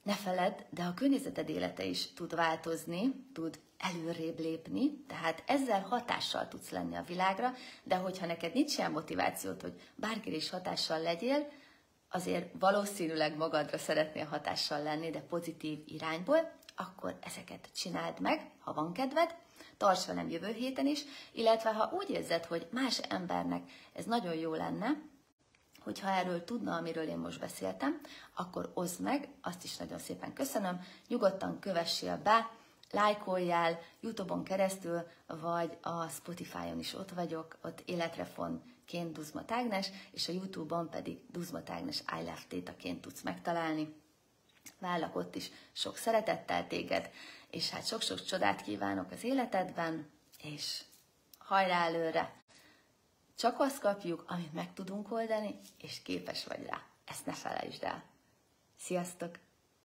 ne 0.04 0.14
feledd, 0.14 0.58
de 0.70 0.82
a 0.82 0.94
környezeted 0.94 1.48
élete 1.48 1.84
is 1.84 2.12
tud 2.12 2.34
változni, 2.34 3.26
tud 3.32 3.58
előrébb 3.78 4.38
lépni, 4.38 5.04
tehát 5.06 5.42
ezzel 5.46 5.80
hatással 5.80 6.48
tudsz 6.48 6.70
lenni 6.70 6.96
a 6.96 7.04
világra, 7.06 7.52
de 7.82 7.96
hogyha 7.96 8.26
neked 8.26 8.54
nincs 8.54 8.76
ilyen 8.78 8.92
motivációt, 8.92 9.62
hogy 9.62 9.80
bárkire 9.94 10.36
is 10.36 10.50
hatással 10.50 11.02
legyél, 11.02 11.48
azért 12.10 12.52
valószínűleg 12.58 13.36
magadra 13.36 13.78
szeretnél 13.78 14.24
hatással 14.24 14.82
lenni, 14.82 15.10
de 15.10 15.20
pozitív 15.20 15.78
irányból, 15.86 16.52
akkor 16.76 17.18
ezeket 17.20 17.68
csináld 17.74 18.20
meg, 18.20 18.50
ha 18.58 18.72
van 18.72 18.92
kedved, 18.92 19.34
tarts 19.76 20.06
velem 20.06 20.28
jövő 20.28 20.52
héten 20.52 20.86
is, 20.86 21.04
illetve 21.32 21.72
ha 21.72 21.90
úgy 21.92 22.10
érzed, 22.10 22.44
hogy 22.44 22.66
más 22.70 22.98
embernek 22.98 23.70
ez 23.92 24.04
nagyon 24.04 24.34
jó 24.34 24.54
lenne, 24.54 25.12
hogyha 25.84 26.10
erről 26.10 26.44
tudna, 26.44 26.76
amiről 26.76 27.08
én 27.08 27.16
most 27.16 27.40
beszéltem, 27.40 28.00
akkor 28.34 28.70
oszd 28.74 29.00
meg, 29.00 29.28
azt 29.42 29.64
is 29.64 29.76
nagyon 29.76 29.98
szépen 29.98 30.32
köszönöm, 30.32 30.84
nyugodtan 31.08 31.58
kövessél 31.58 32.20
be, 32.22 32.50
lájkoljál 32.90 33.80
Youtube-on 34.00 34.44
keresztül, 34.44 35.06
vagy 35.26 35.76
a 35.82 36.08
Spotify-on 36.08 36.78
is 36.78 36.94
ott 36.94 37.10
vagyok, 37.10 37.56
ott 37.62 37.82
életrefonként 37.84 39.12
Duzma 39.12 39.44
Tágnes, 39.44 39.90
és 40.10 40.28
a 40.28 40.32
Youtube-on 40.32 40.90
pedig 40.90 41.20
Duzma 41.30 41.62
Tágnes 41.62 42.00
I 42.00 42.18
Love 42.18 42.44
Tétaként 42.48 43.00
tudsz 43.00 43.22
megtalálni. 43.22 43.94
Vállak 44.78 45.16
ott 45.16 45.34
is 45.34 45.50
sok 45.72 45.96
szeretettel 45.96 46.66
téged, 46.66 47.10
és 47.50 47.70
hát 47.70 47.86
sok-sok 47.86 48.24
csodát 48.24 48.62
kívánok 48.62 49.10
az 49.10 49.24
életedben, 49.24 50.10
és 50.42 50.82
hajrá 51.38 51.84
előre! 51.84 52.43
Csak 53.34 53.60
azt 53.60 53.78
kapjuk, 53.78 54.24
amit 54.26 54.52
meg 54.52 54.72
tudunk 54.72 55.12
oldani, 55.12 55.60
és 55.78 56.02
képes 56.02 56.46
vagy 56.46 56.66
rá. 56.66 56.82
Ezt 57.04 57.26
ne 57.26 57.32
felejtsd 57.32 57.82
el. 57.82 58.04
Sziasztok! 58.76 59.38